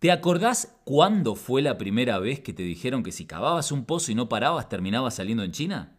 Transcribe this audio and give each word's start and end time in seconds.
¿Te 0.00 0.10
acordás 0.10 0.80
cuándo 0.84 1.34
fue 1.34 1.60
la 1.60 1.76
primera 1.76 2.18
vez 2.18 2.40
que 2.40 2.54
te 2.54 2.62
dijeron 2.62 3.02
que 3.02 3.12
si 3.12 3.26
cavabas 3.26 3.70
un 3.70 3.84
pozo 3.84 4.10
y 4.10 4.14
no 4.14 4.30
parabas 4.30 4.70
terminabas 4.70 5.16
saliendo 5.16 5.44
en 5.44 5.52
China? 5.52 5.92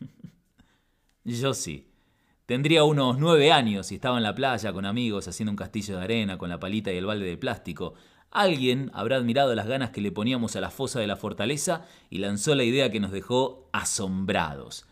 Yo 1.24 1.54
sí. 1.54 1.86
Tendría 2.46 2.82
unos 2.82 3.20
nueve 3.20 3.52
años 3.52 3.92
y 3.92 3.94
estaba 3.94 4.16
en 4.16 4.24
la 4.24 4.34
playa 4.34 4.72
con 4.72 4.86
amigos 4.86 5.28
haciendo 5.28 5.52
un 5.52 5.56
castillo 5.56 5.98
de 5.98 6.02
arena 6.02 6.36
con 6.36 6.50
la 6.50 6.58
palita 6.58 6.92
y 6.92 6.96
el 6.96 7.06
balde 7.06 7.26
de 7.26 7.36
plástico. 7.36 7.94
Alguien 8.32 8.90
habrá 8.92 9.18
admirado 9.18 9.54
las 9.54 9.68
ganas 9.68 9.90
que 9.90 10.00
le 10.00 10.10
poníamos 10.10 10.56
a 10.56 10.60
la 10.60 10.70
fosa 10.70 10.98
de 10.98 11.06
la 11.06 11.14
fortaleza 11.14 11.84
y 12.10 12.18
lanzó 12.18 12.56
la 12.56 12.64
idea 12.64 12.90
que 12.90 12.98
nos 12.98 13.12
dejó 13.12 13.68
asombrados. 13.72 14.84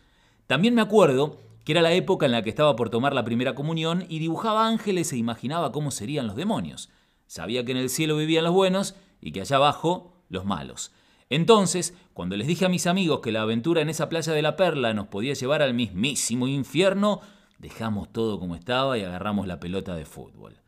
También 0.47 0.73
me 0.73 0.81
acuerdo 0.81 1.37
que 1.65 1.73
era 1.73 1.81
la 1.81 1.91
época 1.91 2.27
en 2.27 2.31
la 2.31 2.43
que 2.43 2.49
estaba 2.49 2.77
por 2.77 2.89
tomar 2.89 3.13
la 3.13 3.25
primera 3.25 3.55
comunión 3.55 4.05
y 4.07 4.19
dibujaba 4.19 4.69
ángeles 4.69 5.11
e 5.11 5.17
imaginaba 5.17 5.73
cómo 5.73 5.91
serían 5.91 6.27
los 6.27 6.37
demonios. 6.37 6.89
Sabía 7.31 7.63
que 7.63 7.71
en 7.71 7.77
el 7.77 7.89
cielo 7.89 8.17
vivían 8.17 8.43
los 8.43 8.53
buenos 8.53 8.93
y 9.21 9.31
que 9.31 9.39
allá 9.39 9.55
abajo 9.55 10.21
los 10.27 10.43
malos. 10.43 10.91
Entonces, 11.29 11.93
cuando 12.13 12.35
les 12.35 12.45
dije 12.45 12.65
a 12.65 12.67
mis 12.67 12.87
amigos 12.87 13.21
que 13.21 13.31
la 13.31 13.43
aventura 13.43 13.81
en 13.81 13.87
esa 13.87 14.09
playa 14.09 14.33
de 14.33 14.41
la 14.41 14.57
Perla 14.57 14.93
nos 14.93 15.07
podía 15.07 15.33
llevar 15.33 15.61
al 15.61 15.73
mismísimo 15.73 16.49
infierno, 16.49 17.21
dejamos 17.57 18.11
todo 18.11 18.37
como 18.37 18.55
estaba 18.55 18.97
y 18.97 19.03
agarramos 19.03 19.47
la 19.47 19.61
pelota 19.61 19.95
de 19.95 20.03
fútbol. 20.03 20.59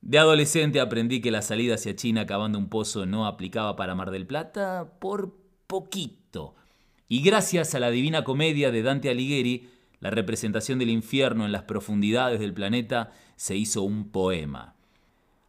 De 0.00 0.16
adolescente 0.16 0.78
aprendí 0.78 1.20
que 1.20 1.32
la 1.32 1.42
salida 1.42 1.74
hacia 1.74 1.96
China 1.96 2.24
cavando 2.24 2.56
un 2.56 2.68
pozo 2.68 3.04
no 3.04 3.26
aplicaba 3.26 3.74
para 3.74 3.96
Mar 3.96 4.12
del 4.12 4.28
Plata 4.28 4.92
por 5.00 5.34
poquito. 5.66 6.54
Y 7.08 7.20
gracias 7.20 7.74
a 7.74 7.80
la 7.80 7.90
Divina 7.90 8.22
Comedia 8.22 8.70
de 8.70 8.82
Dante 8.84 9.10
Alighieri, 9.10 9.68
la 9.98 10.10
representación 10.10 10.78
del 10.78 10.90
infierno 10.90 11.44
en 11.44 11.50
las 11.50 11.64
profundidades 11.64 12.38
del 12.38 12.54
planeta 12.54 13.10
se 13.34 13.56
hizo 13.56 13.82
un 13.82 14.12
poema. 14.12 14.73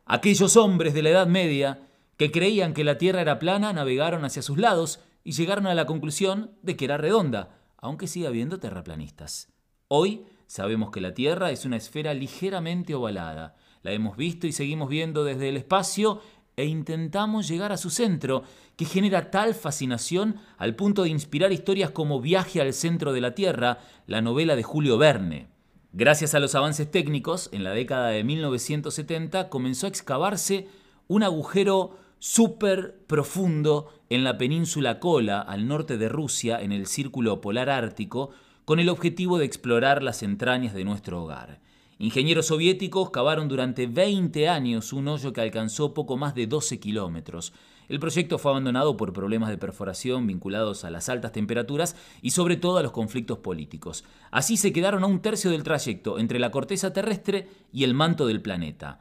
Aquellos 0.08 0.56
hombres 0.56 0.94
de 0.94 1.02
la 1.02 1.10
Edad 1.10 1.26
Media 1.26 1.80
que 2.18 2.32
creían 2.32 2.76
que 2.76 2.84
la 2.84 3.00
Tierra 3.00 3.22
era 3.22 3.40
plana 3.40 3.74
navegaron 3.74 4.24
hacia 4.24 4.44
sus 4.44 4.60
lados 4.60 5.00
y 5.24 5.32
llegaron 5.32 5.66
a 5.66 5.74
la 5.74 5.88
conclusión 5.88 6.52
de 6.62 6.76
que 6.76 6.86
era 6.86 6.98
redonda, 6.98 7.58
aunque 7.78 8.06
siga 8.06 8.30
habiendo 8.30 8.60
terraplanistas. 8.60 9.52
Hoy 9.88 10.28
sabemos 10.46 10.92
que 10.92 11.02
la 11.02 11.16
Tierra 11.16 11.50
es 11.50 11.66
una 11.66 11.78
esfera 11.78 12.14
ligeramente 12.14 12.94
ovalada. 12.94 13.56
La 13.82 13.94
hemos 13.94 14.16
visto 14.16 14.46
y 14.46 14.52
seguimos 14.52 14.90
viendo 14.90 15.24
desde 15.24 15.50
el 15.50 15.58
espacio 15.58 16.22
e 16.56 16.66
intentamos 16.66 17.48
llegar 17.48 17.72
a 17.72 17.78
su 17.78 17.90
centro, 17.90 18.44
que 18.78 18.86
genera 18.86 19.32
tal 19.32 19.56
fascinación 19.56 20.36
al 20.58 20.76
punto 20.76 21.02
de 21.02 21.10
inspirar 21.10 21.52
historias 21.52 21.90
como 21.90 22.22
Viaje 22.22 22.62
al 22.62 22.74
centro 22.74 23.12
de 23.12 23.22
la 23.22 23.34
Tierra, 23.34 23.80
la 24.06 24.22
novela 24.22 24.56
de 24.56 24.64
Julio 24.64 25.00
Verne. 25.00 25.55
Gracias 25.98 26.36
a 26.36 26.42
los 26.42 26.56
avances 26.56 26.92
técnicos, 26.92 27.48
en 27.54 27.64
la 27.64 27.72
década 27.72 28.10
de 28.10 28.26
1970 28.26 29.48
comenzó 29.48 29.86
a 29.86 29.90
excavarse 29.90 30.68
un 31.08 31.24
agujero 31.24 31.98
súper 32.20 32.98
profundo 33.08 33.94
en 34.10 34.26
la 34.26 34.38
península 34.38 35.00
Kola, 35.00 35.40
al 35.40 35.70
norte 35.70 35.98
de 35.98 36.10
Rusia, 36.10 36.60
en 36.60 36.74
el 36.74 36.88
círculo 36.88 37.40
polar 37.40 37.70
ártico, 37.70 38.32
con 38.66 38.82
el 38.82 38.90
objetivo 38.90 39.38
de 39.38 39.46
explorar 39.46 40.04
las 40.04 40.22
entrañas 40.22 40.74
de 40.74 40.84
nuestro 40.84 41.24
hogar. 41.24 41.62
Ingenieros 41.98 42.48
soviéticos 42.48 43.10
cavaron 43.10 43.48
durante 43.48 43.88
20 43.88 44.50
años 44.50 44.92
un 44.92 45.08
hoyo 45.08 45.32
que 45.32 45.40
alcanzó 45.40 45.94
poco 45.94 46.18
más 46.18 46.36
de 46.36 46.46
12 46.46 46.78
kilómetros. 46.78 47.54
El 47.88 48.02
proyecto 48.02 48.38
fue 48.38 48.52
abandonado 48.52 48.98
por 48.98 49.14
problemas 49.14 49.50
de 49.50 49.58
perforación 49.58 50.28
vinculados 50.28 50.84
a 50.84 50.90
las 50.90 51.08
altas 51.08 51.32
temperaturas 51.32 51.96
y 52.22 52.32
sobre 52.32 52.58
todo 52.58 52.80
a 52.80 52.84
los 52.84 52.92
conflictos 52.92 53.38
políticos. 53.38 54.04
Así 54.30 54.58
se 54.58 54.74
quedaron 54.74 55.06
a 55.06 55.08
un 55.08 55.22
tercio 55.22 55.52
del 55.52 55.64
trayecto 55.64 56.20
entre 56.20 56.40
la 56.40 56.52
corteza 56.52 56.92
terrestre 56.92 57.48
y 57.72 57.86
el 57.86 57.94
manto 57.94 58.28
del 58.28 58.42
planeta. 58.42 59.00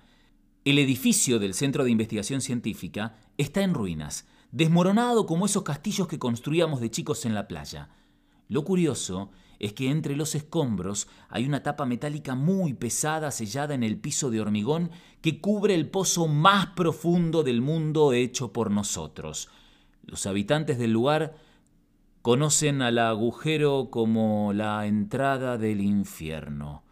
El 0.65 0.79
edificio 0.79 1.41
del 1.41 1.55
Centro 1.55 1.83
de 1.83 1.91
Investigación 1.91 2.41
Científica 2.41 3.17
está 3.39 3.63
en 3.63 3.75
ruinas, 3.75 4.29
desmoronado 4.53 5.27
como 5.27 5.47
esos 5.47 5.65
castillos 5.65 6.07
que 6.07 6.21
construíamos 6.21 6.81
de 6.81 6.93
chicos 6.93 7.27
en 7.27 7.35
la 7.35 7.49
playa. 7.49 7.89
Lo 8.49 8.65
curioso 8.65 9.31
es 9.59 9.73
que 9.73 9.91
entre 9.91 10.17
los 10.17 10.35
escombros 10.35 11.09
hay 11.29 11.47
una 11.47 11.63
tapa 11.63 11.87
metálica 11.87 12.35
muy 12.35 12.75
pesada 12.75 13.31
sellada 13.31 13.75
en 13.75 13.83
el 13.83 13.99
piso 13.99 14.31
de 14.31 14.41
hormigón 14.41 14.91
que 15.21 15.41
cubre 15.41 15.75
el 15.75 15.89
pozo 15.89 16.27
más 16.27 16.67
profundo 16.69 17.43
del 17.43 17.63
mundo 17.63 18.13
hecho 18.13 18.53
por 18.53 18.71
nosotros. 18.71 19.49
Los 20.03 20.27
habitantes 20.27 20.79
del 20.79 20.93
lugar 20.93 21.35
conocen 22.21 22.83
al 22.83 22.99
agujero 22.99 23.89
como 23.91 24.53
la 24.53 24.87
entrada 24.87 25.57
del 25.57 25.81
infierno, 25.81 26.85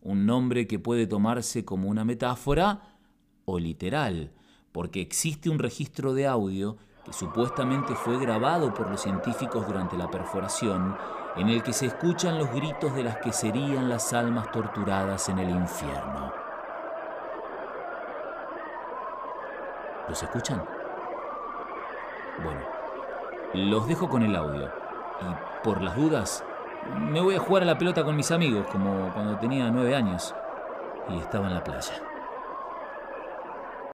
un 0.00 0.26
nombre 0.26 0.66
que 0.66 0.78
puede 0.78 1.06
tomarse 1.06 1.64
como 1.64 1.88
una 1.88 2.04
metáfora 2.04 2.96
o 3.44 3.58
literal, 3.58 4.32
porque 4.72 5.00
existe 5.00 5.50
un 5.50 5.58
registro 5.58 6.14
de 6.14 6.26
audio 6.26 6.76
supuestamente 7.10 7.94
fue 7.94 8.18
grabado 8.18 8.72
por 8.72 8.90
los 8.90 9.00
científicos 9.00 9.66
durante 9.66 9.96
la 9.96 10.10
perforación, 10.10 10.96
en 11.36 11.48
el 11.48 11.62
que 11.62 11.72
se 11.72 11.86
escuchan 11.86 12.38
los 12.38 12.50
gritos 12.50 12.94
de 12.94 13.04
las 13.04 13.18
que 13.18 13.32
serían 13.32 13.88
las 13.88 14.12
almas 14.12 14.50
torturadas 14.50 15.28
en 15.28 15.38
el 15.38 15.50
infierno. 15.50 16.32
¿Los 20.08 20.22
escuchan? 20.22 20.64
Bueno, 22.42 22.60
los 23.54 23.86
dejo 23.86 24.08
con 24.08 24.22
el 24.22 24.34
audio. 24.34 24.70
Y 25.20 25.64
por 25.64 25.82
las 25.82 25.94
dudas, 25.94 26.44
me 26.98 27.20
voy 27.20 27.36
a 27.36 27.40
jugar 27.40 27.62
a 27.62 27.66
la 27.66 27.78
pelota 27.78 28.04
con 28.04 28.16
mis 28.16 28.30
amigos, 28.30 28.66
como 28.72 29.12
cuando 29.12 29.38
tenía 29.38 29.70
nueve 29.70 29.94
años 29.94 30.34
y 31.08 31.18
estaba 31.18 31.46
en 31.46 31.54
la 31.54 31.64
playa. 31.64 32.09